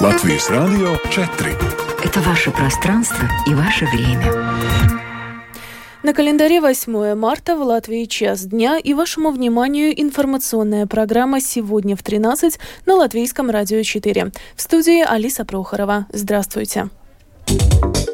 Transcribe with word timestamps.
Латвийс 0.00 0.48
Радио 0.48 0.94
4. 1.10 1.56
Это 2.04 2.20
ваше 2.20 2.52
пространство 2.52 3.28
и 3.48 3.54
ваше 3.54 3.84
время. 3.86 4.32
На 6.04 6.14
календаре 6.14 6.60
8 6.60 7.16
марта 7.16 7.56
в 7.56 7.62
Латвии 7.62 8.04
час 8.04 8.44
дня 8.44 8.78
и 8.78 8.94
вашему 8.94 9.32
вниманию 9.32 10.00
информационная 10.00 10.86
программа 10.86 11.40
«Сегодня 11.40 11.96
в 11.96 12.04
13» 12.04 12.60
на 12.86 12.94
Латвийском 12.94 13.50
радио 13.50 13.82
4. 13.82 14.30
В 14.54 14.62
студии 14.62 15.02
Алиса 15.02 15.44
Прохорова. 15.44 16.06
Здравствуйте. 16.12 16.90
Здравствуйте. 17.48 18.07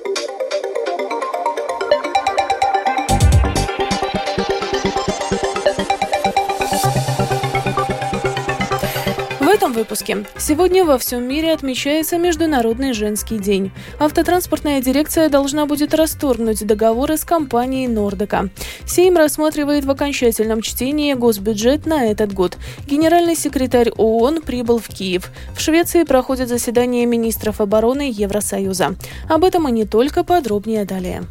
Выпуске. 9.75 10.25
Сегодня 10.39 10.85
во 10.85 10.97
всем 10.97 11.25
мире 11.25 11.53
отмечается 11.53 12.17
Международный 12.17 12.95
женский 12.95 13.39
день. 13.39 13.73
Автотранспортная 13.99 14.81
дирекция 14.81 15.29
должна 15.29 15.67
будет 15.67 15.93
расторгнуть 15.93 16.67
договоры 16.67 17.19
с 17.19 17.25
компанией 17.25 17.89
Нордека. 17.89 18.49
Сейм 18.87 19.17
рассматривает 19.17 19.85
в 19.85 19.91
окончательном 19.91 20.63
чтении 20.63 21.13
госбюджет 21.13 21.85
на 21.87 22.07
этот 22.07 22.33
год. 22.33 22.57
Генеральный 22.87 23.37
секретарь 23.37 23.91
ООН 23.91 24.43
прибыл 24.43 24.79
в 24.79 24.89
Киев. 24.89 25.31
В 25.55 25.61
Швеции 25.61 26.05
проходит 26.05 26.49
заседание 26.49 27.05
министров 27.05 27.61
обороны 27.61 28.11
Евросоюза. 28.11 28.95
Об 29.29 29.45
этом 29.45 29.69
и 29.69 29.73
не 29.73 29.85
только, 29.85 30.25
подробнее 30.25 30.85
далее. 30.85 31.25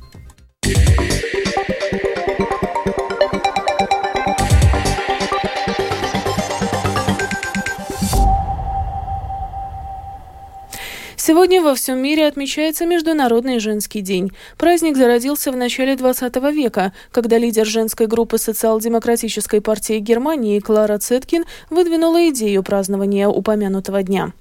Сегодня 11.25 11.61
во 11.61 11.73
всем 11.73 11.99
мире 11.99 12.27
отмечается 12.27 12.85
Международный 12.85 13.59
женский 13.59 14.01
день. 14.01 14.33
Праздник 14.57 14.97
зародился 14.97 15.53
в 15.53 15.55
начале 15.55 15.95
20 15.95 16.35
века, 16.53 16.91
когда 17.13 17.37
лидер 17.37 17.65
женской 17.65 18.07
группы 18.07 18.37
социал-демократической 18.37 19.61
партии 19.61 19.99
Германии 19.99 20.59
Клара 20.59 20.97
Цеткин 20.97 21.45
выдвинула 21.69 22.27
идею 22.27 22.61
празднования 22.61 23.29
упомянутого 23.29 24.03
дня. 24.03 24.33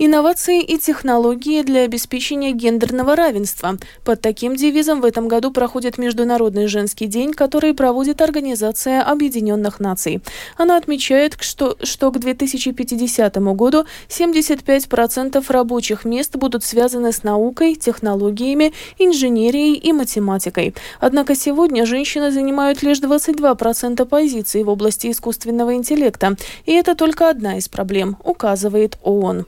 Инновации 0.00 0.62
и 0.62 0.78
технологии 0.78 1.62
для 1.62 1.82
обеспечения 1.82 2.52
гендерного 2.52 3.16
равенства. 3.16 3.78
Под 4.04 4.20
таким 4.20 4.54
девизом 4.54 5.00
в 5.00 5.04
этом 5.04 5.26
году 5.26 5.50
проходит 5.50 5.98
Международный 5.98 6.68
женский 6.68 7.06
день, 7.06 7.32
который 7.32 7.74
проводит 7.74 8.22
Организация 8.22 9.02
Объединенных 9.02 9.80
Наций. 9.80 10.22
Она 10.56 10.76
отмечает, 10.76 11.36
что, 11.40 11.76
что 11.82 12.12
к 12.12 12.20
2050 12.20 13.36
году 13.56 13.86
75% 14.08 15.44
рабочих 15.48 16.04
мест 16.04 16.36
будут 16.36 16.62
связаны 16.62 17.12
с 17.12 17.24
наукой, 17.24 17.74
технологиями, 17.74 18.72
инженерией 18.98 19.74
и 19.74 19.92
математикой. 19.92 20.76
Однако 21.00 21.34
сегодня 21.34 21.84
женщины 21.86 22.30
занимают 22.30 22.82
лишь 22.82 23.00
22% 23.00 24.04
позиций 24.04 24.62
в 24.62 24.68
области 24.68 25.10
искусственного 25.10 25.74
интеллекта. 25.74 26.36
И 26.66 26.72
это 26.72 26.94
только 26.94 27.30
одна 27.30 27.58
из 27.58 27.68
проблем, 27.68 28.16
указывает 28.22 28.96
ООН. 29.02 29.47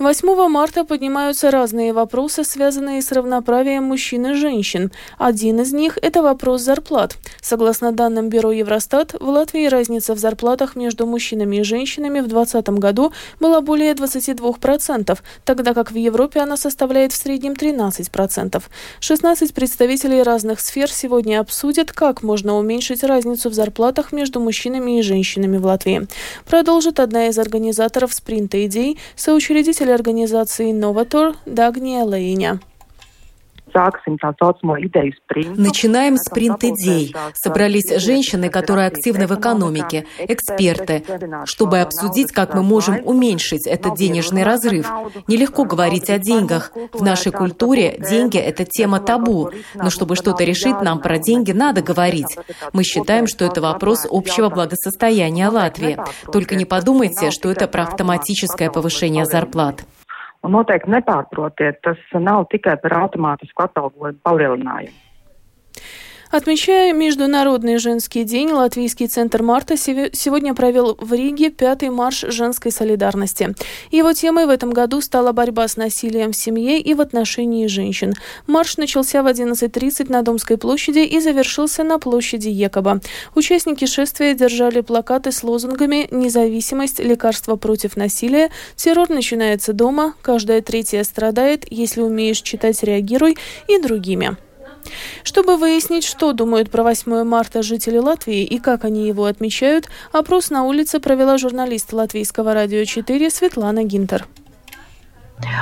8 0.00 0.48
марта 0.48 0.86
поднимаются 0.86 1.50
разные 1.50 1.92
вопросы, 1.92 2.42
связанные 2.42 3.02
с 3.02 3.12
равноправием 3.12 3.84
мужчин 3.84 4.28
и 4.28 4.32
женщин. 4.32 4.90
Один 5.18 5.60
из 5.60 5.74
них– 5.74 5.98
это 6.02 6.22
вопрос 6.22 6.62
зарплат. 6.62 7.18
Согласно 7.42 7.92
данным 7.92 8.30
Бюро 8.30 8.50
Евростат, 8.50 9.12
в 9.20 9.28
Латвии 9.28 9.66
разница 9.66 10.14
в 10.14 10.18
зарплатах 10.18 10.74
между 10.74 11.04
мужчинами 11.04 11.56
и 11.56 11.62
женщинами 11.64 12.20
в 12.20 12.28
2020 12.28 12.80
году 12.80 13.12
была 13.40 13.60
более 13.60 13.92
22%, 13.92 15.18
тогда 15.44 15.74
как 15.74 15.92
в 15.92 15.96
Европе 15.96 16.40
она 16.40 16.56
составляет 16.56 17.12
в 17.12 17.16
среднем 17.16 17.52
13%. 17.52 18.62
16 19.00 19.52
представителей 19.52 20.22
разных 20.22 20.60
сфер 20.60 20.90
сегодня 20.90 21.40
обсудят, 21.40 21.92
как 21.92 22.22
можно 22.22 22.56
уменьшить 22.56 23.04
разницу 23.04 23.50
в 23.50 23.52
зарплатах 23.52 24.12
между 24.12 24.40
мужчинами 24.40 24.98
и 24.98 25.02
женщинами 25.02 25.58
в 25.58 25.66
Латвии. 25.66 26.08
Продолжит 26.46 27.00
одна 27.00 27.26
из 27.26 27.38
организаторов 27.38 28.14
спринта 28.14 28.64
идей, 28.64 28.98
соучредитель 29.14 29.89
руководитель 29.90 29.94
организации 29.94 30.72
«Новатор» 30.72 31.36
Дагния 31.46 32.04
Лейня. 32.04 32.60
Начинаем 35.56 36.16
спринт 36.16 36.64
идей. 36.64 37.14
Собрались 37.34 37.90
женщины, 37.96 38.48
которые 38.48 38.86
активны 38.86 39.26
в 39.26 39.34
экономике, 39.38 40.06
эксперты, 40.18 41.02
чтобы 41.44 41.80
обсудить, 41.80 42.32
как 42.32 42.54
мы 42.54 42.62
можем 42.62 43.00
уменьшить 43.04 43.66
этот 43.66 43.96
денежный 43.96 44.42
разрыв. 44.42 44.90
Нелегко 45.26 45.64
говорить 45.64 46.10
о 46.10 46.18
деньгах. 46.18 46.72
В 46.92 47.02
нашей 47.02 47.32
культуре 47.32 47.96
деньги– 47.98 48.38
это 48.38 48.64
тема 48.64 49.00
табу. 49.00 49.50
Но 49.74 49.90
чтобы 49.90 50.16
что-то 50.16 50.44
решить, 50.44 50.80
нам 50.82 51.00
про 51.00 51.18
деньги 51.18 51.52
надо 51.52 51.82
говорить. 51.82 52.36
Мы 52.72 52.82
считаем, 52.84 53.26
что 53.26 53.44
это 53.44 53.60
вопрос 53.60 54.06
общего 54.10 54.48
благосостояния 54.48 55.48
Латвии. 55.48 55.98
Только 56.32 56.54
не 56.54 56.64
подумайте, 56.64 57.30
что 57.30 57.50
это 57.50 57.68
про 57.68 57.84
автоматическое 57.84 58.70
повышение 58.70 59.24
зарплат. 59.24 59.84
Un 60.46 60.54
noteikti 60.56 60.92
nepārprotiet, 60.94 61.82
tas 61.84 62.00
nav 62.16 62.46
tikai 62.52 62.78
par 62.80 62.96
automātisku 63.02 63.66
atalgojumu 63.66 64.22
palielinājumu. 64.24 64.96
Отмечая 66.30 66.92
Международный 66.92 67.78
женский 67.78 68.22
день, 68.22 68.52
Латвийский 68.52 69.08
центр 69.08 69.42
«Марта» 69.42 69.76
сегодня 69.76 70.54
провел 70.54 70.96
в 71.00 71.12
Риге 71.12 71.50
пятый 71.50 71.90
марш 71.90 72.24
женской 72.28 72.70
солидарности. 72.70 73.52
Его 73.90 74.12
темой 74.12 74.46
в 74.46 74.50
этом 74.50 74.70
году 74.70 75.00
стала 75.00 75.32
борьба 75.32 75.66
с 75.66 75.76
насилием 75.76 76.30
в 76.30 76.36
семье 76.36 76.78
и 76.78 76.94
в 76.94 77.00
отношении 77.00 77.66
женщин. 77.66 78.14
Марш 78.46 78.76
начался 78.76 79.24
в 79.24 79.26
11.30 79.26 80.08
на 80.08 80.22
Домской 80.22 80.56
площади 80.56 81.00
и 81.00 81.18
завершился 81.18 81.82
на 81.82 81.98
площади 81.98 82.48
Екоба. 82.48 83.00
Участники 83.34 83.86
шествия 83.86 84.32
держали 84.34 84.82
плакаты 84.82 85.32
с 85.32 85.42
лозунгами 85.42 86.06
«Независимость, 86.12 87.00
лекарство 87.00 87.56
против 87.56 87.96
насилия», 87.96 88.52
«Террор 88.76 89.10
начинается 89.10 89.72
дома», 89.72 90.14
«Каждая 90.22 90.62
третья 90.62 91.02
страдает», 91.02 91.66
«Если 91.72 92.02
умеешь 92.02 92.40
читать, 92.40 92.84
реагируй» 92.84 93.36
и 93.66 93.80
другими. 93.80 94.36
Чтобы 95.24 95.56
выяснить, 95.56 96.04
что 96.04 96.32
думают 96.32 96.70
про 96.70 96.82
8 96.82 97.24
марта 97.24 97.62
жители 97.62 97.98
Латвии 97.98 98.44
и 98.44 98.58
как 98.58 98.84
они 98.84 99.06
его 99.06 99.24
отмечают, 99.24 99.88
опрос 100.12 100.50
на 100.50 100.64
улице 100.64 101.00
провела 101.00 101.38
журналист 101.38 101.92
Латвийского 101.92 102.54
радио 102.54 102.84
4 102.84 103.30
Светлана 103.30 103.84
Гинтер. 103.84 104.26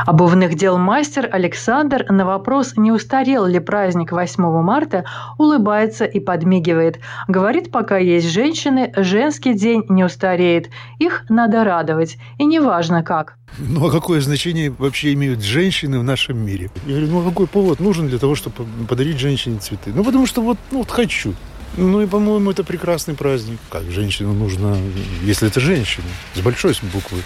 Обувных 0.07 0.55
дел 0.55 0.79
мастер 0.79 1.29
Александр 1.31 2.07
на 2.09 2.25
вопрос, 2.25 2.77
не 2.77 2.93
устарел 2.93 3.47
ли 3.47 3.59
праздник 3.59 4.13
8 4.13 4.43
марта, 4.63 5.05
улыбается 5.39 6.05
и 6.05 6.21
подмигивает. 6.21 6.99
Говорит, 7.27 7.71
пока 7.71 7.99
есть 7.99 8.29
женщины, 8.29 8.93
женский 8.97 9.55
день 9.55 9.85
не 9.89 10.05
устареет. 10.05 10.71
Их 10.99 11.25
надо 11.29 11.65
радовать. 11.65 12.19
И 12.39 12.45
неважно 12.45 13.03
как. 13.03 13.37
Ну 13.59 13.87
а 13.87 13.91
какое 13.91 14.21
значение 14.21 14.71
вообще 14.71 15.13
имеют 15.15 15.43
женщины 15.43 15.99
в 15.99 16.05
нашем 16.05 16.39
мире? 16.39 16.71
Я 16.87 16.97
говорю, 16.97 17.09
ну 17.09 17.21
а 17.21 17.25
какой 17.29 17.47
повод 17.47 17.81
нужен 17.81 18.09
для 18.09 18.19
того, 18.19 18.35
чтобы 18.35 18.65
подарить 18.89 19.19
женщине 19.19 19.59
цветы? 19.59 19.93
Ну 19.95 20.05
потому 20.05 20.27
что 20.27 20.43
вот, 20.43 20.59
ну, 20.71 20.79
вот 20.79 20.91
хочу. 20.91 21.35
Ну 21.77 22.01
и, 22.01 22.07
по-моему, 22.07 22.51
это 22.51 22.65
прекрасный 22.65 23.15
праздник. 23.15 23.59
Как 23.71 23.85
женщину 23.85 24.33
нужно, 24.33 24.77
если 25.23 25.49
это 25.49 25.61
женщина, 25.61 26.07
с 26.35 26.41
большой 26.41 26.75
буквы. 26.93 27.19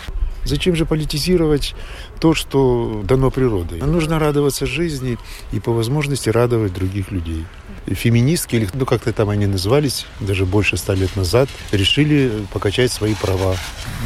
Зачем 0.44 0.75
же 0.76 0.86
политизировать 0.86 1.75
то, 2.20 2.34
что 2.34 3.03
дано 3.04 3.30
природой? 3.30 3.78
Нужно 3.80 4.19
радоваться 4.19 4.66
жизни 4.66 5.19
и 5.53 5.60
по 5.60 5.72
возможности 5.72 6.28
радовать 6.28 6.75
других 6.75 7.10
людей. 7.12 7.44
Феминистки, 7.87 8.56
или 8.56 8.69
ну 8.75 8.87
как-то 8.87 9.12
там 9.12 9.28
они 9.28 9.47
назывались, 9.47 10.06
даже 10.20 10.47
больше 10.47 10.76
ста 10.76 10.94
лет 10.94 11.15
назад, 11.16 11.48
решили 11.72 12.31
покачать 12.53 12.93
свои 12.93 13.15
права. 13.15 13.56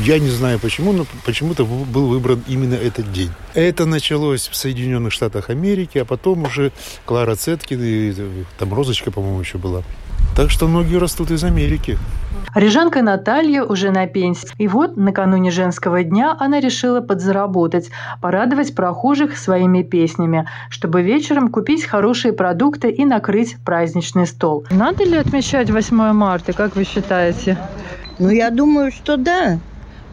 Я 0.00 0.18
не 0.18 0.30
знаю 0.30 0.58
почему, 0.58 0.92
но 0.92 1.06
почему-то 1.24 1.64
был 1.64 2.06
выбран 2.08 2.42
именно 2.48 2.74
этот 2.74 3.12
день. 3.12 3.30
Это 3.54 3.86
началось 3.86 4.48
в 4.48 4.56
Соединенных 4.56 5.12
Штатах 5.12 5.50
Америки, 5.50 5.98
а 5.98 6.04
потом 6.04 6.44
уже 6.44 6.72
Клара 7.04 7.34
Цеткин 7.34 7.80
и 7.82 8.14
там 8.58 8.72
Розочка, 8.74 9.10
по-моему, 9.10 9.40
еще 9.40 9.58
была. 9.58 9.82
Так 10.36 10.50
что 10.50 10.68
многие 10.68 10.96
растут 10.98 11.30
из 11.30 11.44
Америки. 11.44 11.98
Рижанка 12.54 13.02
Наталья 13.02 13.64
уже 13.64 13.90
на 13.90 14.06
пенсии. 14.06 14.48
И 14.58 14.68
вот 14.68 14.96
накануне 14.96 15.50
женского 15.50 16.02
дня 16.02 16.36
она 16.38 16.60
решила 16.60 17.00
подзаработать, 17.00 17.90
порадовать 18.20 18.74
прохожих 18.74 19.36
своими 19.36 19.82
песнями, 19.82 20.48
чтобы 20.70 21.02
вечером 21.02 21.48
купить 21.48 21.84
хорошие 21.84 22.32
продукты 22.32 22.90
и 22.90 23.04
накрыть 23.04 23.56
праздничный 23.66 24.26
стол. 24.26 24.64
Надо 24.70 25.04
ли 25.04 25.16
отмечать 25.16 25.70
8 25.70 26.12
марта, 26.12 26.54
как 26.54 26.76
вы 26.76 26.84
считаете? 26.84 27.58
Ну, 28.18 28.30
я 28.30 28.50
думаю, 28.50 28.90
что 28.90 29.18
да 29.18 29.58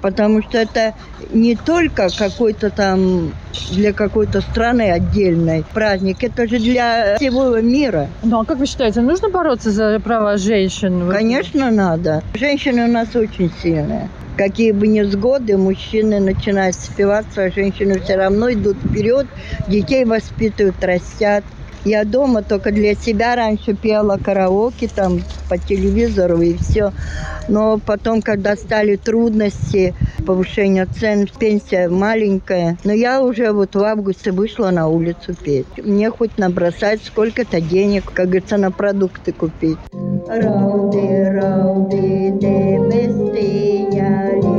потому 0.03 0.43
что 0.43 0.57
это 0.57 0.93
не 1.31 1.55
только 1.55 2.09
какой-то 2.09 2.69
там 2.69 3.31
для 3.71 3.93
какой-то 3.93 4.41
страны 4.41 4.91
отдельный 4.91 5.63
праздник, 5.73 6.23
это 6.23 6.45
же 6.45 6.59
для 6.59 7.15
всего 7.15 7.57
мира. 7.61 8.09
Ну 8.21 8.41
а 8.41 8.45
как 8.45 8.57
вы 8.57 8.65
считаете, 8.65 8.99
нужно 8.99 9.29
бороться 9.29 9.71
за 9.71 9.99
права 10.01 10.35
женщин? 10.35 11.09
Конечно, 11.09 11.71
надо. 11.71 12.21
Женщины 12.33 12.83
у 12.83 12.91
нас 12.91 13.15
очень 13.15 13.49
сильные. 13.61 14.09
какие 14.35 14.73
бы 14.73 14.87
невзгоды, 14.87 15.57
мужчины 15.57 16.19
начинают 16.19 16.75
спиваться, 16.75 17.43
а 17.43 17.51
женщины 17.51 17.99
все 17.99 18.17
равно 18.17 18.51
идут 18.51 18.75
вперед, 18.77 19.27
детей 19.69 20.03
воспитывают, 20.03 20.75
растят. 20.83 21.45
Я 21.85 22.05
дома 22.05 22.43
только 22.43 22.71
для 22.71 22.95
себя 22.95 23.35
раньше 23.35 23.73
пела 23.73 24.17
караоке 24.17 24.87
там 24.93 25.19
по 25.49 25.57
телевизору 25.57 26.41
и 26.41 26.55
все. 26.55 26.91
Но 27.49 27.77
потом, 27.77 28.21
когда 28.21 28.55
стали 28.55 28.95
трудности, 28.95 29.93
повышение 30.25 30.85
цен, 30.85 31.27
пенсия 31.39 31.89
маленькая. 31.89 32.77
Но 32.85 32.93
я 32.93 33.21
уже 33.21 33.51
вот 33.51 33.75
в 33.75 33.83
августе 33.83 34.31
вышла 34.31 34.69
на 34.69 34.87
улицу 34.87 35.35
петь. 35.35 35.67
Мне 35.77 36.09
хоть 36.09 36.37
набросать 36.37 37.03
сколько-то 37.03 37.59
денег, 37.59 38.05
как 38.13 38.27
говорится, 38.27 38.57
на 38.57 38.71
продукты 38.71 39.33
купить. 39.33 39.77
Рауди, 40.27 41.23
Школьный 42.83 44.52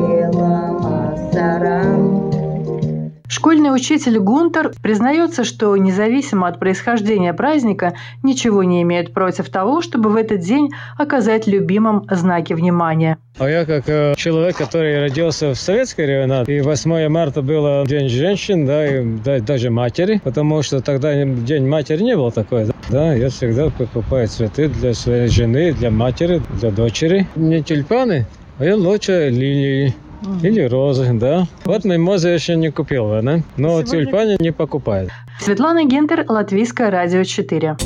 учитель 3.74 4.18
Гунтер 4.18 4.72
признается, 4.82 5.44
что 5.44 5.76
независимо 5.76 6.48
от 6.48 6.58
происхождения 6.58 7.34
праздника 7.34 7.94
ничего 8.22 8.62
не 8.62 8.82
имеет 8.82 9.12
против 9.12 9.50
того, 9.50 9.82
чтобы 9.82 10.10
в 10.10 10.16
этот 10.16 10.40
день 10.40 10.70
оказать 10.96 11.46
любимым 11.46 12.06
знаки 12.10 12.52
внимания. 12.54 13.18
А 13.38 13.48
я 13.48 13.64
как 13.66 13.88
э, 13.88 14.14
человек, 14.16 14.56
который 14.56 15.00
родился 15.00 15.54
в 15.54 15.56
советской 15.56 16.06
времена, 16.06 16.44
и 16.46 16.60
8 16.60 17.08
марта 17.08 17.42
было 17.42 17.84
День 17.84 18.08
женщин, 18.08 18.64
да, 18.64 18.86
и 18.86 19.04
да, 19.24 19.40
даже 19.40 19.70
матери, 19.70 20.20
потому 20.22 20.62
что 20.62 20.80
тогда 20.80 21.12
День 21.24 21.66
матери 21.66 22.02
не 22.02 22.16
был 22.16 22.30
такой. 22.30 22.66
Да, 22.90 23.12
я 23.12 23.28
всегда 23.28 23.70
покупаю 23.70 24.28
цветы 24.28 24.68
для 24.68 24.94
своей 24.94 25.28
жены, 25.28 25.72
для 25.72 25.90
матери, 25.90 26.40
для 26.60 26.70
дочери. 26.70 27.26
Не 27.34 27.62
тюльпаны, 27.62 28.26
а 28.58 28.64
я 28.64 28.76
лучше 28.76 29.30
лилии. 29.30 29.94
Или 30.42 30.62
розы, 30.62 31.10
да. 31.12 31.46
Вот 31.64 31.84
мимозы 31.84 32.28
еще 32.28 32.56
не 32.56 32.70
купил, 32.70 33.08
да? 33.10 33.40
Но 33.56 33.82
Сегодня... 33.82 33.84
тюльпаны 33.84 34.36
не 34.38 34.52
покупает. 34.52 35.10
Светлана 35.40 35.84
Гентер, 35.84 36.24
Латвийское 36.28 36.90
радио 36.90 37.24
4. 37.24 37.76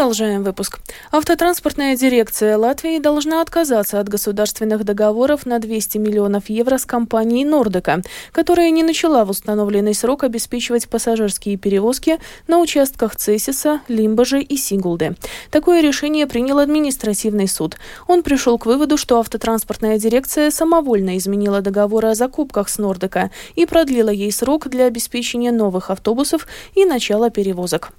Продолжаем 0.00 0.44
выпуск. 0.44 0.78
Автотранспортная 1.12 1.94
дирекция 1.94 2.56
Латвии 2.56 2.98
должна 2.98 3.42
отказаться 3.42 4.00
от 4.00 4.08
государственных 4.08 4.82
договоров 4.82 5.44
на 5.44 5.58
200 5.58 5.98
миллионов 5.98 6.48
евро 6.48 6.78
с 6.78 6.86
компанией 6.86 7.44
Нордека, 7.44 8.00
которая 8.32 8.70
не 8.70 8.82
начала 8.82 9.26
в 9.26 9.30
установленный 9.30 9.92
срок 9.92 10.24
обеспечивать 10.24 10.88
пассажирские 10.88 11.58
перевозки 11.58 12.18
на 12.48 12.60
участках 12.60 13.14
Цесиса, 13.14 13.82
Лимбажи 13.88 14.40
и 14.40 14.56
Сигулды. 14.56 15.16
Такое 15.50 15.82
решение 15.82 16.26
принял 16.26 16.60
административный 16.60 17.46
суд. 17.46 17.76
Он 18.06 18.22
пришел 18.22 18.56
к 18.56 18.64
выводу, 18.64 18.96
что 18.96 19.18
автотранспортная 19.18 19.98
дирекция 19.98 20.50
самовольно 20.50 21.18
изменила 21.18 21.60
договоры 21.60 22.08
о 22.08 22.14
закупках 22.14 22.70
с 22.70 22.78
Нордека 22.78 23.30
и 23.54 23.66
продлила 23.66 24.08
ей 24.08 24.32
срок 24.32 24.66
для 24.68 24.86
обеспечения 24.86 25.52
новых 25.52 25.90
автобусов 25.90 26.48
и 26.74 26.86
начала 26.86 27.28
перевозок. 27.28 27.92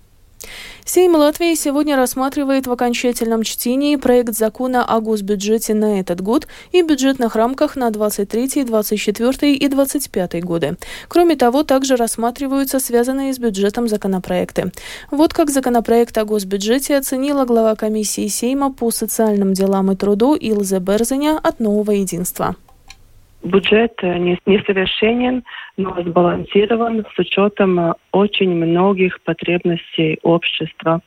Сейм 0.86 1.16
Латвии 1.16 1.56
сегодня 1.56 1.96
рассматривает 1.96 2.68
в 2.68 2.72
окончательном 2.72 3.44
чтении 3.44 3.96
проект 3.96 4.36
закона 4.36 4.84
о 4.84 5.00
госбюджете 5.00 5.74
на 5.74 6.00
этот 6.00 6.22
год 6.22 6.48
и 6.72 6.82
бюджетных 6.82 7.36
рамках 7.36 7.76
на 7.76 7.92
23, 7.92 8.64
24 8.66 9.54
и 9.54 9.68
25 9.68 10.44
годы. 10.44 10.78
Кроме 11.08 11.36
того, 11.36 11.64
также 11.64 11.96
рассматриваются 11.96 12.80
связанные 12.80 13.34
с 13.34 13.40
бюджетом 13.40 13.88
законопроекты. 13.88 14.72
Вот 15.12 15.34
как 15.34 15.50
законопроект 15.50 16.18
о 16.18 16.26
госбюджете 16.26 16.98
оценила 16.98 17.46
глава 17.46 17.76
комиссии 17.76 18.28
Сейма 18.28 18.74
по 18.74 18.92
социальным 18.92 19.54
делам 19.54 19.92
и 19.92 19.96
труду 19.96 20.36
Илзе 20.36 20.80
Берзеня 20.80 21.40
от 21.42 21.60
«Нового 21.60 21.92
единства». 21.92 22.56
Бюджет 23.44 23.94
э, 24.04 24.18
несовершенен, 24.46 25.44
но 25.76 26.00
сбалансирован 26.00 27.06
с 27.16 27.20
учетом 27.20 27.80
э, 27.80 27.94
очень 28.12 28.54
многих 28.54 29.20
потребностей 29.24 30.20
общества. 30.22 31.02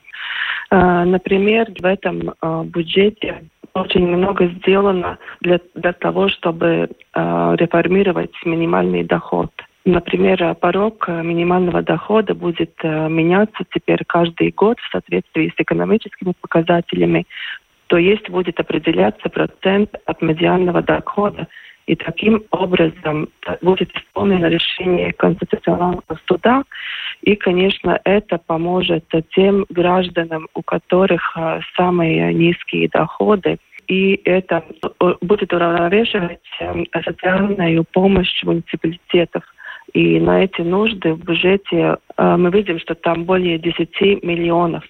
Э, 0.70 1.04
например, 1.04 1.68
в 1.80 1.84
этом 1.84 2.32
бюджете 2.70 3.44
очень 3.74 4.06
много 4.06 4.48
сделано 4.48 5.18
для, 5.40 5.60
для 5.74 5.92
того, 5.92 6.28
чтобы 6.28 6.90
реформировать 7.14 8.32
минимальный 8.44 9.02
доход. 9.02 9.50
Например, 9.84 10.54
порог 10.54 11.08
минимального 11.08 11.82
дохода 11.82 12.34
будет 12.34 12.72
меняться 12.84 13.64
теперь 13.74 14.04
каждый 14.06 14.52
год 14.52 14.78
в 14.78 14.92
соответствии 14.92 15.48
с 15.48 15.60
экономическими 15.60 16.34
показателями. 16.40 17.26
То 17.88 17.96
есть 17.96 18.30
будет 18.30 18.60
определяться 18.60 19.28
процент 19.28 19.90
от 20.06 20.22
медианного 20.22 20.80
дохода, 20.80 21.48
и 21.86 21.96
таким 21.96 22.42
образом 22.50 23.28
будет 23.62 23.90
исполнено 23.96 24.46
решение 24.46 25.12
Конституционного 25.12 26.02
суда. 26.26 26.64
И, 27.22 27.36
конечно, 27.36 28.00
это 28.04 28.38
поможет 28.38 29.04
тем 29.34 29.66
гражданам, 29.68 30.48
у 30.54 30.62
которых 30.62 31.36
а, 31.36 31.60
самые 31.76 32.32
низкие 32.32 32.88
доходы, 32.88 33.58
и 33.86 34.20
это 34.24 34.64
будет 35.20 35.52
уравновешивать 35.52 36.40
социальную 37.04 37.84
помощь 37.84 38.42
муниципалитетов. 38.42 39.44
И 39.92 40.18
на 40.18 40.42
эти 40.42 40.62
нужды 40.62 41.12
в 41.12 41.22
бюджете 41.22 41.98
э, 42.16 42.36
мы 42.36 42.50
видим, 42.50 42.80
что 42.80 42.94
там 42.94 43.24
более 43.24 43.58
10 43.58 44.24
миллионов 44.24 44.82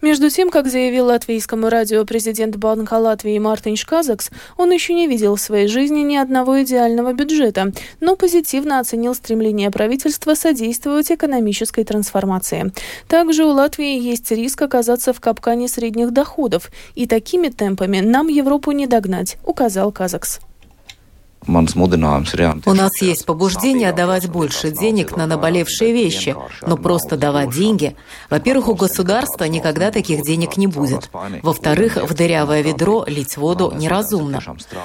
между 0.00 0.30
тем, 0.30 0.50
как 0.50 0.68
заявил 0.68 1.06
латвийскому 1.06 1.68
радио 1.68 2.04
президент 2.04 2.56
Банка 2.56 2.94
Латвии 2.94 3.38
Мартин 3.38 3.76
Шказакс, 3.76 4.30
он 4.56 4.70
еще 4.70 4.94
не 4.94 5.06
видел 5.06 5.36
в 5.36 5.40
своей 5.40 5.68
жизни 5.68 6.00
ни 6.00 6.16
одного 6.16 6.62
идеального 6.62 7.12
бюджета, 7.12 7.72
но 8.00 8.16
позитивно 8.16 8.78
оценил 8.78 9.14
стремление 9.14 9.70
правительства 9.70 10.34
содействовать 10.34 11.10
экономической 11.10 11.84
трансформации. 11.84 12.72
Также 13.08 13.44
у 13.44 13.50
Латвии 13.50 13.98
есть 13.98 14.30
риск 14.30 14.62
оказаться 14.62 15.12
в 15.12 15.20
капкане 15.20 15.68
средних 15.68 16.12
доходов, 16.12 16.70
и 16.94 17.06
такими 17.06 17.48
темпами 17.48 18.00
нам 18.00 18.28
Европу 18.28 18.72
не 18.72 18.86
догнать, 18.86 19.36
указал 19.44 19.92
Казакс. 19.92 20.40
У 21.46 22.74
нас 22.74 23.00
есть 23.00 23.24
побуждение 23.24 23.92
давать 23.92 24.28
больше 24.28 24.70
денег 24.70 25.16
на 25.16 25.26
наболевшие 25.26 25.92
вещи, 25.92 26.36
но 26.66 26.76
просто 26.76 27.16
давать 27.16 27.50
деньги. 27.50 27.96
Во-первых, 28.28 28.68
у 28.68 28.74
государства 28.74 29.44
никогда 29.44 29.90
таких 29.90 30.22
денег 30.22 30.56
не 30.56 30.66
будет. 30.66 31.10
Во-вторых, 31.42 31.96
в 31.96 32.14
дырявое 32.14 32.62
ведро 32.62 33.04
лить 33.06 33.36
воду 33.36 33.72
неразумно. 33.74 34.42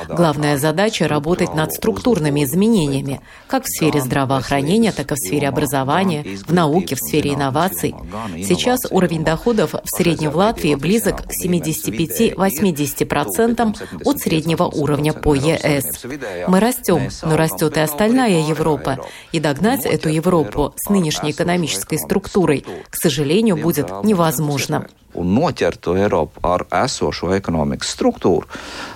Главная 0.08 0.58
задача– 0.58 1.08
работать 1.10 1.56
над 1.56 1.74
структурными 1.74 2.44
изменениями, 2.44 3.22
как 3.48 3.64
в 3.66 3.70
сфере 3.70 4.02
здравоохранения, 4.02 4.92
так 4.92 5.12
и 5.12 5.16
в 5.16 5.18
сфере 5.18 5.50
образования, 5.50 6.24
в 6.46 6.54
науке, 6.54 6.96
в 6.96 7.00
сфере 7.00 7.34
инноваций. 7.34 7.96
Сейчас 8.38 8.82
уровень 8.90 9.24
доходов 9.24 9.74
в 9.74 9.90
среднем 9.90 10.32
в 10.32 10.38
Латвии 10.38 10.76
близок 10.76 11.24
к 11.24 11.32
75-80% 11.44 13.76
от 14.06 14.20
среднего 14.20 14.64
уровня 14.64 15.14
по 15.14 15.34
ЕС. 15.34 16.06
Мы 16.48 16.60
растем, 16.60 17.10
но 17.24 17.38
растет 17.38 17.78
и 17.78 17.80
остальная 17.80 18.48
Европа. 18.48 19.00
И 19.32 19.40
догнать 19.40 19.86
эту 19.86 20.10
Европу 20.10 20.74
с 20.78 20.90
нынешней 20.90 21.32
экономической 21.32 21.98
структурой, 21.98 22.66
к 22.90 22.96
сожалению, 22.96 23.58
будет 23.58 23.90
невозможно. 24.04 24.88
Un 25.14 25.30
noķert 25.30 25.78
to 25.78 25.94
Eiropu 25.94 26.42
ar 26.42 26.66
esošo 26.74 27.36
ekonomikas 27.38 27.92
struktūru, 27.94 28.50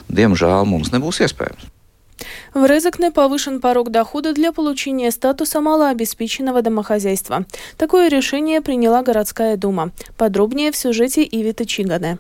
diemžēl 0.10 0.66
mums 0.66 0.90
nebūs 0.90 1.22
iespējams. 1.22 1.70
В 2.54 2.66
Резекне 2.66 3.12
повышен 3.12 3.62
порог 3.62 3.92
дохода 3.92 4.34
для 4.34 4.52
получения 4.52 5.12
статуса 5.12 5.62
малообеспеченного 5.62 6.62
домохозяйства. 6.62 7.46
Такое 7.78 8.08
решение 8.08 8.62
приняла 8.62 9.04
городская 9.04 9.58
дума. 9.58 9.92
Подробнее 10.18 10.72
в 10.72 10.78
сюжете 10.78 11.24
Ивита 11.24 11.66
Чигане. 11.66 12.18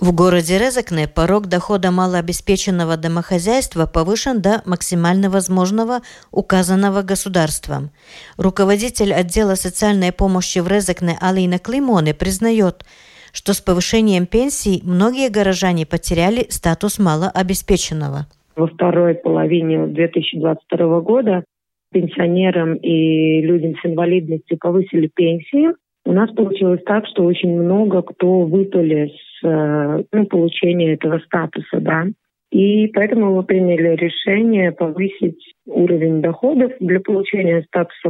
В 0.00 0.14
городе 0.14 0.58
Резакне 0.58 1.08
порог 1.08 1.48
дохода 1.48 1.90
малообеспеченного 1.90 2.96
домохозяйства 2.96 3.86
повышен 3.86 4.40
до 4.40 4.62
максимально 4.64 5.28
возможного, 5.28 6.02
указанного 6.30 7.02
государством. 7.02 7.90
Руководитель 8.36 9.12
отдела 9.12 9.56
социальной 9.56 10.12
помощи 10.12 10.60
в 10.60 10.68
Резакне 10.68 11.18
Алина 11.20 11.58
Климоне 11.58 12.14
признает, 12.14 12.84
что 13.32 13.52
с 13.52 13.60
повышением 13.60 14.26
пенсий 14.26 14.82
многие 14.84 15.30
горожане 15.30 15.84
потеряли 15.84 16.46
статус 16.48 17.00
малообеспеченного. 17.00 18.26
Во 18.54 18.68
второй 18.68 19.14
половине 19.14 19.88
2022 19.88 21.00
года 21.00 21.42
пенсионерам 21.90 22.76
и 22.76 23.40
людям 23.42 23.74
с 23.82 23.84
инвалидностью 23.84 24.58
повысили 24.58 25.10
пенсии. 25.12 25.70
У 26.08 26.12
нас 26.12 26.30
получилось 26.32 26.80
так, 26.86 27.06
что 27.06 27.24
очень 27.24 27.60
много 27.60 28.00
кто 28.02 28.40
выпали 28.40 29.08
с 29.08 29.28
Э, 29.42 30.02
ну, 30.12 30.26
получения 30.26 30.94
этого 30.94 31.18
статуса, 31.20 31.80
да. 31.80 32.06
И 32.50 32.88
поэтому 32.88 33.36
мы 33.36 33.42
приняли 33.42 33.94
решение 33.94 34.72
повысить 34.72 35.54
уровень 35.66 36.22
доходов 36.22 36.72
для 36.80 37.00
получения 37.00 37.62
статуса 37.62 38.08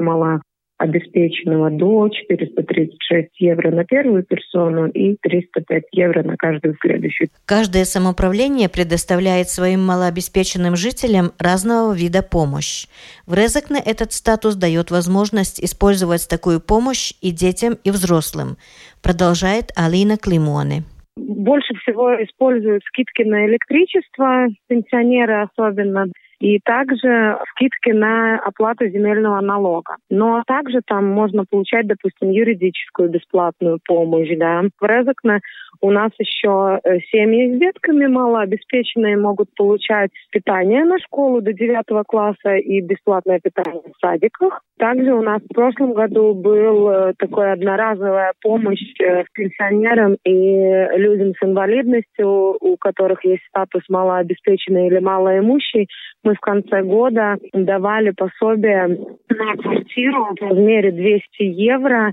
обеспеченного 0.78 1.70
до 1.70 2.08
436 2.08 3.28
евро 3.40 3.70
на 3.70 3.84
первую 3.84 4.22
персону 4.24 4.86
и 4.86 5.16
305 5.16 5.82
евро 5.92 6.22
на 6.22 6.36
каждую 6.36 6.76
следующую. 6.80 7.28
Каждое 7.44 7.84
самоуправление 7.84 8.68
предоставляет 8.68 9.48
своим 9.48 9.84
малообеспеченным 9.84 10.76
жителям 10.76 11.32
разного 11.38 11.92
вида 11.92 12.22
помощь. 12.22 12.86
В 13.26 13.34
Резекне 13.34 13.80
этот 13.84 14.12
статус 14.12 14.54
дает 14.54 14.90
возможность 14.90 15.62
использовать 15.62 16.28
такую 16.28 16.60
помощь 16.60 17.12
и 17.20 17.32
детям, 17.32 17.76
и 17.84 17.90
взрослым, 17.90 18.56
продолжает 19.02 19.72
Алина 19.76 20.16
Климоне. 20.16 20.84
Больше 21.16 21.74
всего 21.82 22.14
используют 22.22 22.84
скидки 22.84 23.22
на 23.22 23.46
электричество, 23.46 24.46
пенсионеры 24.68 25.42
особенно 25.42 26.06
и 26.40 26.60
также 26.60 27.38
скидки 27.50 27.90
на 27.90 28.38
оплату 28.38 28.88
земельного 28.88 29.40
налога. 29.40 29.96
Но 30.08 30.42
также 30.46 30.80
там 30.86 31.06
можно 31.06 31.44
получать, 31.48 31.86
допустим, 31.86 32.30
юридическую 32.30 33.08
бесплатную 33.08 33.78
помощь. 33.84 34.28
Да. 34.36 34.62
В 34.80 34.84
Резекне 34.84 35.40
у 35.80 35.90
нас 35.90 36.10
еще 36.18 36.80
э, 36.82 36.98
семьи 37.10 37.54
с 37.54 37.58
детками 37.58 38.06
малообеспеченные 38.06 39.16
могут 39.16 39.48
получать 39.56 40.10
питание 40.30 40.84
на 40.84 40.98
школу 40.98 41.40
до 41.40 41.52
9 41.52 42.06
класса 42.06 42.56
и 42.56 42.80
бесплатное 42.80 43.40
питание 43.40 43.82
в 43.82 43.98
садиках. 44.00 44.62
Также 44.78 45.12
у 45.12 45.22
нас 45.22 45.40
в 45.42 45.54
прошлом 45.54 45.92
году 45.92 46.34
был 46.34 46.88
э, 46.88 47.12
такой 47.18 47.52
одноразовая 47.52 48.32
помощь 48.42 48.82
э, 49.00 49.24
пенсионерам 49.32 50.16
и 50.24 50.86
людям 50.96 51.34
с 51.34 51.44
инвалидностью, 51.44 52.56
у 52.60 52.76
которых 52.76 53.24
есть 53.24 53.42
статус 53.48 53.82
малообеспеченный 53.88 54.88
или 54.88 54.98
малоимущий 54.98 55.88
мы 56.28 56.34
в 56.34 56.40
конце 56.40 56.82
года 56.82 57.36
давали 57.54 58.10
пособие 58.10 58.98
на 59.30 59.56
квартиру 59.62 60.34
в 60.38 60.42
размере 60.42 60.92
200 60.92 61.42
евро 61.42 62.12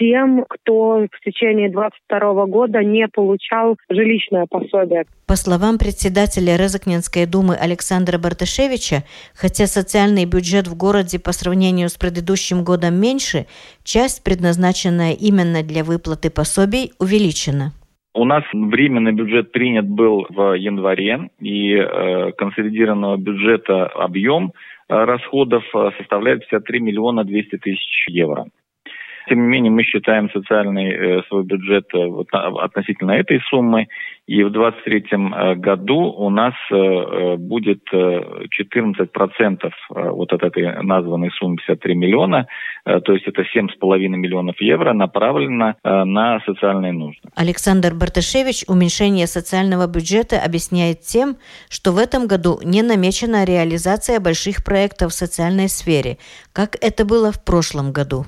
тем, 0.00 0.44
кто 0.48 1.06
в 1.06 1.24
течение 1.24 1.70
2022 1.70 2.46
года 2.46 2.82
не 2.82 3.06
получал 3.06 3.76
жилищное 3.88 4.46
пособие. 4.50 5.04
По 5.28 5.36
словам 5.36 5.78
председателя 5.78 6.56
Резакненской 6.56 7.24
думы 7.26 7.54
Александра 7.54 8.18
Барташевича, 8.18 9.04
хотя 9.32 9.66
социальный 9.66 10.24
бюджет 10.24 10.66
в 10.66 10.76
городе 10.76 11.20
по 11.20 11.30
сравнению 11.30 11.88
с 11.88 11.94
предыдущим 11.94 12.64
годом 12.64 12.94
меньше, 12.94 13.46
часть, 13.84 14.24
предназначенная 14.24 15.12
именно 15.12 15.62
для 15.62 15.84
выплаты 15.84 16.30
пособий, 16.30 16.92
увеличена. 16.98 17.72
У 18.14 18.24
нас 18.24 18.44
временный 18.52 19.12
бюджет 19.12 19.52
принят 19.52 19.88
был 19.88 20.26
в 20.28 20.54
январе, 20.54 21.30
и 21.40 21.74
э, 21.74 22.32
консолидированного 22.32 23.16
бюджета 23.16 23.86
объем 23.86 24.52
э, 24.88 24.94
расходов 24.94 25.64
э, 25.74 25.90
составляет 25.96 26.40
53 26.40 26.80
миллиона 26.80 27.24
200 27.24 27.56
тысяч 27.56 28.08
евро. 28.08 28.46
Тем 29.28 29.42
не 29.42 29.48
менее, 29.48 29.70
мы 29.70 29.82
считаем 29.84 30.30
социальный 30.30 30.90
э, 30.90 31.22
свой 31.28 31.44
бюджет 31.44 31.86
э, 31.94 31.98
относительно 32.32 33.12
этой 33.12 33.40
суммы. 33.48 33.88
И 34.26 34.42
в 34.42 34.50
2023 34.50 35.04
э, 35.10 35.54
году 35.56 35.98
у 35.98 36.30
нас 36.30 36.54
будет 37.38 37.82
э, 37.92 38.46
14% 38.60 39.72
вот 39.90 40.32
от 40.32 40.42
этой 40.42 40.82
названной 40.82 41.30
суммы 41.32 41.56
53 41.56 41.94
миллиона, 41.94 42.46
то 42.84 43.12
есть 43.12 43.26
это 43.26 43.42
7,5 43.42 43.98
миллионов 43.98 44.60
евро 44.60 44.92
направлено 44.92 45.74
на 45.84 46.40
социальные 46.46 46.92
нужды. 46.92 47.28
Александр 47.36 47.94
Барташевич 47.94 48.64
уменьшение 48.68 49.26
социального 49.26 49.86
бюджета 49.86 50.40
объясняет 50.44 51.00
тем, 51.00 51.36
что 51.68 51.92
в 51.92 51.98
этом 51.98 52.26
году 52.26 52.58
не 52.64 52.82
намечена 52.82 53.44
реализация 53.44 54.20
больших 54.20 54.64
проектов 54.64 55.12
в 55.12 55.14
социальной 55.14 55.68
сфере, 55.68 56.18
как 56.52 56.76
это 56.80 57.04
было 57.04 57.32
в 57.32 57.44
прошлом 57.44 57.92
году 57.92 58.24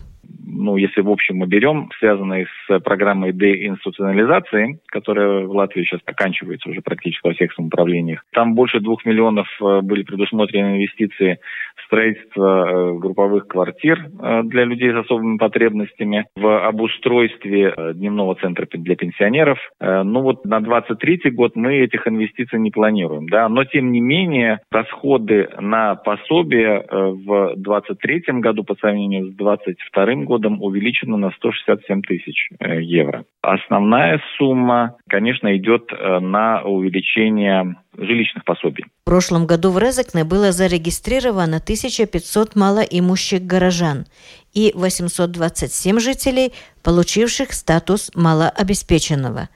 ну, 0.54 0.76
если 0.76 1.00
в 1.00 1.10
общем 1.10 1.36
мы 1.36 1.46
берем, 1.46 1.90
связанные 1.98 2.46
с 2.66 2.80
программой 2.80 3.32
деинституционализации, 3.32 4.78
которая 4.86 5.46
в 5.46 5.50
Латвии 5.50 5.84
сейчас 5.84 6.00
оканчивается 6.04 6.68
уже 6.68 6.80
практически 6.80 7.26
во 7.26 7.34
всех 7.34 7.52
самоуправлениях. 7.52 8.24
Там 8.32 8.54
больше 8.54 8.80
двух 8.80 9.04
миллионов 9.04 9.48
э, 9.60 9.80
были 9.82 10.02
предусмотрены 10.02 10.76
инвестиции 10.76 11.38
в 11.76 11.84
строительство 11.86 12.66
э, 12.66 12.98
групповых 12.98 13.48
квартир 13.48 14.06
э, 14.20 14.42
для 14.44 14.64
людей 14.64 14.92
с 14.92 14.96
особыми 14.96 15.38
потребностями, 15.38 16.26
в 16.36 16.66
обустройстве 16.66 17.74
дневного 17.94 18.36
центра 18.36 18.66
для 18.72 18.96
пенсионеров. 18.96 19.58
Ну 19.80 20.22
вот 20.22 20.44
на 20.44 20.60
23 20.60 21.30
год 21.32 21.56
мы 21.56 21.76
этих 21.76 22.06
инвестиций 22.06 22.58
не 22.58 22.70
планируем, 22.70 23.26
да, 23.28 23.48
но 23.48 23.64
тем 23.64 23.92
не 23.92 24.00
менее 24.00 24.60
расходы 24.70 25.48
на 25.60 25.94
пособие 25.96 26.84
в 26.90 27.54
23 27.56 28.22
году 28.40 28.64
по 28.64 28.74
сравнению 28.76 29.30
с 29.30 29.34
22 29.34 30.14
годом 30.24 30.43
годом 30.44 30.62
увеличена 30.62 31.16
на 31.16 31.30
167 31.32 32.02
тысяч 32.02 32.48
э, 32.60 32.82
евро. 32.82 33.24
Основная 33.42 34.20
сумма, 34.36 34.96
конечно, 35.08 35.56
идет 35.56 35.90
э, 35.92 36.18
на 36.20 36.62
увеличение 36.62 37.76
жилищных 37.96 38.44
пособий. 38.44 38.84
В 39.02 39.04
прошлом 39.04 39.46
году 39.46 39.70
в 39.70 39.78
Резекне 39.78 40.24
было 40.24 40.52
зарегистрировано 40.52 41.56
1500 41.56 42.56
малоимущих 42.56 43.42
горожан 43.42 44.06
и 44.52 44.72
827 44.74 45.98
жителей, 45.98 46.52
получивших 46.82 47.52
статус 47.52 48.10
малообеспеченного. 48.14 49.48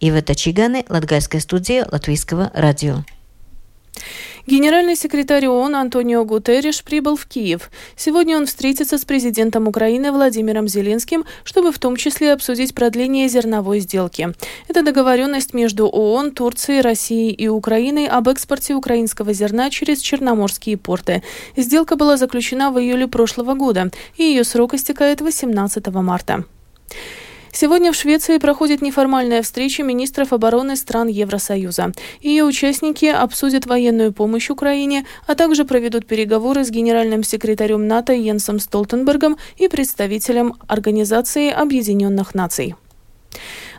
Ивета 0.00 0.34
Чиганы, 0.34 0.84
Латгальская 0.88 1.40
студия 1.40 1.84
Латвийского 1.90 2.50
радио. 2.54 2.98
Генеральный 4.46 4.96
секретарь 4.96 5.46
ООН 5.46 5.76
Антонио 5.76 6.24
Гутерриш 6.24 6.82
прибыл 6.82 7.16
в 7.16 7.26
Киев. 7.26 7.70
Сегодня 7.96 8.36
он 8.36 8.46
встретится 8.46 8.96
с 8.96 9.04
президентом 9.04 9.68
Украины 9.68 10.10
Владимиром 10.10 10.68
Зеленским, 10.68 11.24
чтобы 11.44 11.70
в 11.70 11.78
том 11.78 11.96
числе 11.96 12.32
обсудить 12.32 12.74
продление 12.74 13.28
зерновой 13.28 13.80
сделки. 13.80 14.32
Это 14.68 14.82
договоренность 14.82 15.54
между 15.54 15.86
ООН, 15.86 16.32
Турцией, 16.32 16.80
Россией 16.80 17.32
и 17.32 17.48
Украиной 17.48 18.06
об 18.06 18.28
экспорте 18.28 18.74
украинского 18.74 19.32
зерна 19.32 19.70
через 19.70 20.00
черноморские 20.00 20.76
порты. 20.76 21.22
Сделка 21.56 21.96
была 21.96 22.16
заключена 22.16 22.70
в 22.70 22.78
июле 22.78 23.06
прошлого 23.06 23.54
года, 23.54 23.90
и 24.16 24.24
ее 24.24 24.44
срок 24.44 24.74
истекает 24.74 25.20
18 25.20 25.86
марта. 25.88 26.44
Сегодня 27.60 27.90
в 27.90 27.96
Швеции 27.96 28.38
проходит 28.38 28.82
неформальная 28.82 29.42
встреча 29.42 29.82
министров 29.82 30.32
обороны 30.32 30.76
стран 30.76 31.08
Евросоюза. 31.08 31.90
Ее 32.20 32.44
участники 32.44 33.06
обсудят 33.06 33.66
военную 33.66 34.12
помощь 34.12 34.48
Украине, 34.48 35.04
а 35.26 35.34
также 35.34 35.64
проведут 35.64 36.06
переговоры 36.06 36.64
с 36.64 36.70
генеральным 36.70 37.24
секретарем 37.24 37.88
НАТО 37.88 38.12
Йенсом 38.12 38.60
Столтенбергом 38.60 39.38
и 39.56 39.66
представителем 39.66 40.54
Организации 40.68 41.50
Объединенных 41.50 42.32
Наций. 42.32 42.76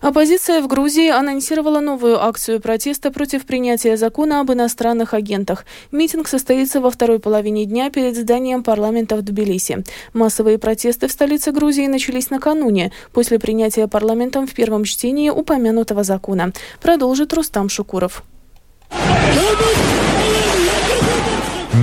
Оппозиция 0.01 0.61
в 0.61 0.67
Грузии 0.67 1.09
анонсировала 1.09 1.79
новую 1.79 2.23
акцию 2.23 2.61
протеста 2.61 3.11
против 3.11 3.45
принятия 3.45 3.97
закона 3.97 4.39
об 4.39 4.51
иностранных 4.51 5.13
агентах. 5.13 5.65
Митинг 5.91 6.27
состоится 6.27 6.79
во 6.79 6.89
второй 6.89 7.19
половине 7.19 7.65
дня 7.65 7.89
перед 7.89 8.15
зданием 8.15 8.63
парламента 8.63 9.17
в 9.17 9.21
Тбилиси. 9.21 9.83
Массовые 10.13 10.57
протесты 10.57 11.07
в 11.07 11.11
столице 11.11 11.51
Грузии 11.51 11.87
начались 11.87 12.29
накануне, 12.29 12.91
после 13.11 13.39
принятия 13.39 13.87
парламентом 13.87 14.47
в 14.47 14.53
первом 14.53 14.85
чтении 14.85 15.29
упомянутого 15.29 16.03
закона. 16.03 16.53
Продолжит 16.81 17.33
Рустам 17.33 17.67
Шукуров. 17.67 18.23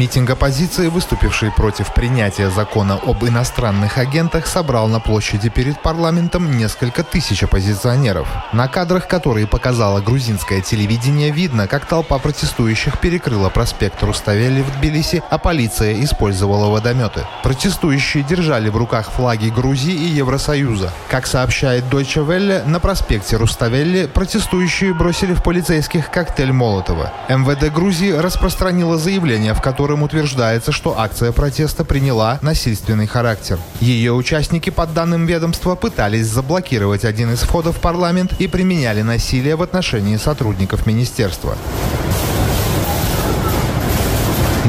Митинг 0.06 0.30
оппозиции, 0.30 0.86
выступивший 0.86 1.50
против 1.50 1.92
принятия 1.92 2.48
закона 2.48 2.94
об 2.94 3.24
иностранных 3.24 3.98
агентах, 3.98 4.46
собрал 4.46 4.86
на 4.86 5.00
площади 5.00 5.48
перед 5.48 5.82
парламентом 5.82 6.56
несколько 6.56 7.02
тысяч 7.02 7.42
оппозиционеров. 7.42 8.28
На 8.52 8.68
кадрах, 8.68 9.08
которые 9.08 9.48
показало 9.48 10.00
грузинское 10.00 10.60
телевидение, 10.60 11.32
видно, 11.32 11.66
как 11.66 11.86
толпа 11.86 12.18
протестующих 12.18 13.00
перекрыла 13.00 13.48
проспект 13.48 14.00
Руставели 14.04 14.62
в 14.62 14.78
Тбилиси, 14.78 15.24
а 15.28 15.38
полиция 15.38 16.00
использовала 16.04 16.70
водометы. 16.70 17.26
Протестующие 17.42 18.22
держали 18.22 18.68
в 18.68 18.76
руках 18.76 19.10
флаги 19.10 19.48
Грузии 19.48 19.92
и 19.92 20.04
Евросоюза. 20.04 20.92
Как 21.10 21.26
сообщает 21.26 21.82
Deutsche 21.86 22.24
Welle, 22.24 22.64
на 22.64 22.78
проспекте 22.78 23.38
Руставели 23.38 24.06
протестующие 24.06 24.94
бросили 24.94 25.34
в 25.34 25.42
полицейских 25.42 26.12
коктейль 26.12 26.52
Молотова. 26.52 27.12
МВД 27.28 27.74
Грузии 27.74 28.12
распространило 28.12 28.98
заявление, 28.98 29.52
в 29.52 29.60
котором 29.60 29.95
которым 29.96 30.02
утверждается, 30.02 30.72
что 30.72 30.98
акция 30.98 31.32
протеста 31.32 31.84
приняла 31.84 32.38
насильственный 32.42 33.06
характер. 33.06 33.58
Ее 33.80 34.12
участники, 34.12 34.70
по 34.70 34.86
данным 34.86 35.26
ведомства, 35.26 35.74
пытались 35.74 36.26
заблокировать 36.26 37.04
один 37.04 37.32
из 37.32 37.40
входов 37.40 37.78
в 37.78 37.80
парламент 37.80 38.32
и 38.38 38.46
применяли 38.46 39.02
насилие 39.02 39.56
в 39.56 39.62
отношении 39.62 40.16
сотрудников 40.18 40.86
министерства. 40.86 41.56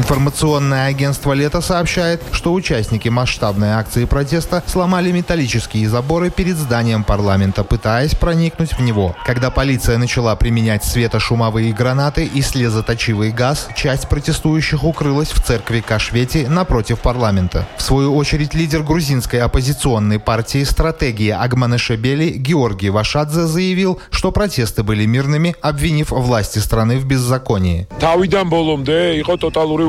Информационное 0.08 0.88
агентство 0.88 1.34
«Лето» 1.34 1.60
сообщает, 1.60 2.24
что 2.32 2.54
участники 2.54 3.10
масштабной 3.10 3.72
акции 3.72 4.06
протеста 4.06 4.64
сломали 4.66 5.12
металлические 5.12 5.90
заборы 5.90 6.30
перед 6.30 6.56
зданием 6.56 7.04
парламента, 7.04 7.66
пытаясь 7.66 8.16
проникнуть 8.16 8.72
в 8.72 8.80
него. 8.80 9.18
Когда 9.26 9.52
полиция 9.52 9.98
начала 9.98 10.34
применять 10.38 10.86
светошумовые 10.86 11.74
гранаты 11.74 12.24
и 12.24 12.42
слезоточивый 12.42 13.32
газ, 13.32 13.68
часть 13.76 14.08
протестующих 14.08 14.86
укрылась 14.86 15.34
в 15.34 15.44
церкви 15.44 15.84
Кашвети 15.86 16.48
напротив 16.48 17.00
парламента. 17.00 17.68
В 17.76 17.82
свою 17.82 18.16
очередь 18.16 18.54
лидер 18.54 18.84
грузинской 18.84 19.42
оппозиционной 19.42 20.20
партии 20.20 20.64
«Стратегия» 20.64 21.36
Агманешебели 21.36 22.30
Георгий 22.30 22.92
Вашадзе 22.92 23.42
заявил, 23.42 24.00
что 24.12 24.32
протесты 24.32 24.84
были 24.84 25.06
мирными, 25.06 25.58
обвинив 25.60 26.12
власти 26.12 26.60
страны 26.60 26.98
в 26.98 27.06
беззаконии. 27.06 27.90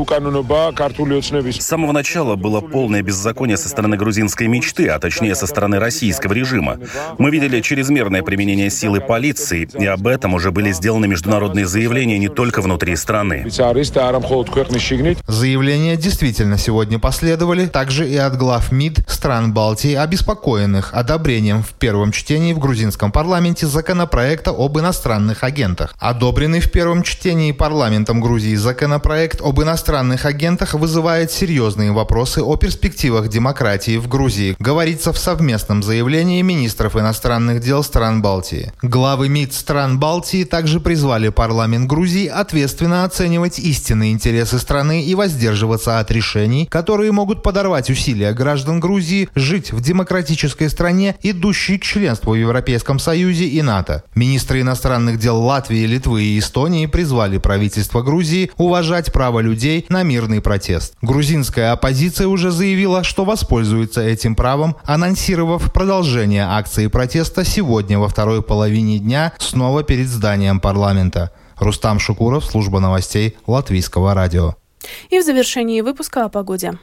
С 0.09 1.67
самого 1.67 1.93
начала 1.93 2.35
было 2.37 2.61
полное 2.63 3.03
беззаконие 3.03 3.59
со 3.59 3.69
стороны 3.69 3.97
грузинской 3.99 4.47
мечты, 4.47 4.89
а 4.89 4.99
точнее 4.99 5.35
со 5.35 5.47
стороны 5.47 5.79
российского 5.79 6.33
режима. 6.33 6.79
Мы 7.19 7.31
видели 7.31 7.61
чрезмерное 7.61 8.23
применение 8.23 8.71
силы 8.71 9.01
полиции, 9.01 9.69
и 9.79 9.85
об 9.85 10.07
этом 10.07 10.33
уже 10.33 10.51
были 10.51 10.73
сделаны 10.73 11.09
международные 11.09 11.67
заявления 11.67 12.19
не 12.19 12.29
только 12.29 12.63
внутри 12.63 12.97
страны. 12.97 13.47
Заявления 15.27 15.97
действительно 15.97 16.57
сегодня 16.57 16.99
последовали, 16.99 17.67
также 17.67 18.09
и 18.09 18.17
от 18.17 18.37
глав 18.39 18.73
МИД 18.73 19.01
стран 19.09 19.53
Балтии, 19.53 19.95
обеспокоенных 19.95 20.95
одобрением 20.95 21.63
в 21.63 21.75
первом 21.75 22.13
чтении 22.13 22.55
в 22.55 22.59
грузинском 22.59 23.13
парламенте 23.13 23.67
законопроекта 23.67 24.53
об 24.57 24.79
иностранных 24.79 25.45
агентах. 25.45 25.95
Одобренный 25.99 26.61
в 26.61 26.71
первом 26.71 27.03
чтении 27.03 27.53
парламентом 27.53 28.21
Грузии 28.23 28.55
законопроект 28.55 29.43
об 29.43 29.61
иностранных 29.61 29.98
агентах 30.25 30.75
вызывает 30.75 31.31
серьезные 31.33 31.93
вопросы 31.93 32.43
о 32.43 32.57
перспективах 32.57 33.29
демократии 33.29 33.97
в 33.97 34.09
Грузии, 34.09 34.57
говорится 34.59 35.13
в 35.13 35.19
совместном 35.19 35.83
заявлении 35.83 36.43
министров 36.43 36.97
иностранных 36.97 37.61
дел 37.61 37.83
стран 37.83 38.23
Балтии. 38.23 38.73
Главы 38.83 39.29
МИД 39.29 39.53
стран 39.53 39.99
Балтии 39.99 40.45
также 40.45 40.81
призвали 40.81 41.31
парламент 41.31 41.89
Грузии 41.89 42.27
ответственно 42.27 43.05
оценивать 43.05 43.59
истинные 43.59 44.13
интересы 44.13 44.59
страны 44.59 45.05
и 45.05 45.15
воздерживаться 45.15 45.99
от 45.99 46.11
решений, 46.11 46.67
которые 46.67 47.13
могут 47.13 47.43
подорвать 47.43 47.91
усилия 47.91 48.33
граждан 48.33 48.81
Грузии 48.81 49.29
жить 49.35 49.73
в 49.73 49.81
демократической 49.81 50.69
стране, 50.69 51.17
идущей 51.23 51.79
к 51.79 51.83
членству 51.83 52.33
в 52.33 52.37
Европейском 52.37 52.99
Союзе 52.99 53.47
и 53.47 53.63
НАТО. 53.63 54.05
Министры 54.15 54.61
иностранных 54.61 55.19
дел 55.19 55.41
Латвии, 55.41 55.87
Литвы 55.87 56.23
и 56.23 56.39
Эстонии 56.39 56.87
призвали 56.87 57.39
правительство 57.39 58.03
Грузии 58.03 58.51
уважать 58.57 59.13
право 59.13 59.41
людей 59.41 59.87
на 59.91 60.03
мирный 60.03 60.41
протест. 60.41 60.95
Грузинская 61.03 61.73
оппозиция 61.73 62.27
уже 62.27 62.51
заявила, 62.51 63.05
что 63.05 63.25
воспользуется 63.25 64.03
этим 64.03 64.35
правом, 64.35 64.77
анонсировав 64.85 65.73
продолжение 65.73 66.45
акции 66.45 66.87
протеста 66.87 67.45
сегодня 67.45 67.99
во 67.99 68.09
второй 68.09 68.43
половине 68.43 68.99
дня 68.99 69.33
снова 69.39 69.83
перед 69.83 70.09
зданием 70.09 70.61
парламента. 70.61 71.33
Рустам 71.57 71.99
Шукуров, 71.99 72.45
служба 72.45 72.81
новостей 72.81 73.37
Латвийского 73.47 74.15
радио. 74.15 74.55
И 75.11 75.19
в 75.19 75.25
завершении 75.25 75.81
выпуска 75.81 76.25
о 76.25 76.29
погоде. 76.29 76.79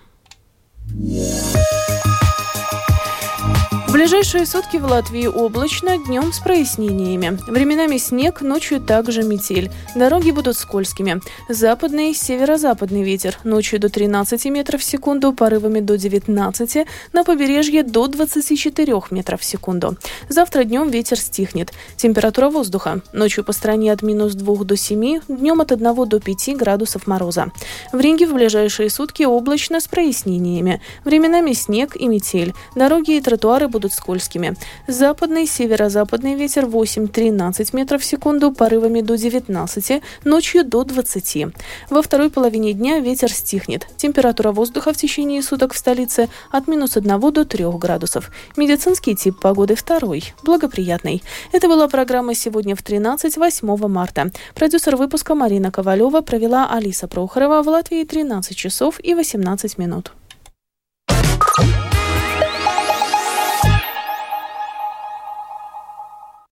Ближайшие 3.96 4.46
сутки 4.46 4.76
в 4.76 4.84
Латвии 4.84 5.26
облачно, 5.26 5.98
днем 5.98 6.34
с 6.34 6.40
прояснениями. 6.40 7.40
Временами 7.48 7.96
снег, 7.98 8.42
ночью 8.42 8.82
также 8.82 9.24
метель. 9.24 9.72
Дороги 9.96 10.32
будут 10.32 10.58
скользкими. 10.58 11.22
Западный, 11.48 12.14
северо-западный 12.14 13.04
ветер. 13.04 13.38
Ночью 13.46 13.80
до 13.80 13.88
13 13.88 14.48
метров 14.48 14.82
в 14.82 14.84
секунду, 14.84 15.32
порывами 15.32 15.80
до 15.80 15.98
19, 15.98 16.86
на 17.14 17.24
побережье 17.24 17.84
до 17.84 18.08
24 18.08 19.02
метров 19.12 19.40
в 19.40 19.46
секунду. 19.46 19.96
Завтра 20.28 20.66
днем 20.66 20.90
ветер 20.90 21.18
стихнет. 21.18 21.72
Температура 21.96 22.50
воздуха. 22.50 23.00
Ночью 23.14 23.46
по 23.46 23.54
стране 23.54 23.94
от 23.94 24.02
минус 24.02 24.34
2 24.34 24.66
до 24.66 24.76
7, 24.76 25.22
днем 25.30 25.62
от 25.62 25.72
1 25.72 26.10
до 26.10 26.20
5 26.20 26.58
градусов 26.58 27.08
мороза. 27.08 27.50
В 27.94 28.00
Ринге 28.02 28.28
в 28.28 28.34
ближайшие 28.34 28.90
сутки 28.90 29.24
облачно 29.24 29.80
с 29.80 29.88
прояснениями. 29.88 30.82
Временами 31.06 31.54
снег 31.54 31.96
и 31.96 32.08
метель. 32.08 32.54
Дороги 32.76 33.12
и 33.12 33.22
тротуары 33.22 33.70
будут 33.70 33.85
будут 33.86 33.94
скользкими. 33.94 34.56
Западный, 34.88 35.46
северо-западный 35.46 36.36
ветер 36.36 36.66
8-13 36.66 37.76
метров 37.76 38.02
в 38.02 38.06
секунду, 38.06 38.52
порывами 38.52 39.02
до 39.02 39.16
19, 39.16 40.02
ночью 40.24 40.66
до 40.66 40.84
20. 40.84 41.48
Во 41.90 42.02
второй 42.02 42.30
половине 42.30 42.74
дня 42.74 43.00
ветер 43.00 43.32
стихнет. 43.32 43.88
Температура 43.98 44.52
воздуха 44.52 44.92
в 44.92 44.98
течение 44.98 45.44
суток 45.44 45.74
в 45.74 45.78
столице 45.78 46.30
от 46.52 46.68
минус 46.68 46.98
1 46.98 47.20
до 47.32 47.46
3 47.46 47.66
градусов. 47.78 48.32
Медицинский 48.58 49.16
тип 49.16 49.40
погоды 49.40 49.76
второй, 49.76 50.34
благоприятный. 50.44 51.22
Это 51.52 51.68
была 51.68 51.88
программа 51.88 52.34
«Сегодня 52.34 52.76
в 52.76 52.82
13, 52.82 53.38
8 53.38 53.88
марта». 53.88 54.32
Продюсер 54.56 54.96
выпуска 54.96 55.36
Марина 55.36 55.72
Ковалева 55.72 56.22
провела 56.22 56.68
Алиса 56.72 57.08
Прохорова 57.08 57.62
в 57.62 57.68
Латвии 57.68 58.04
13 58.04 58.58
часов 58.58 59.00
и 59.04 59.14
18 59.14 59.78
минут. 59.78 60.12